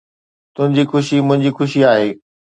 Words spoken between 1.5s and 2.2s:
خوشي آهي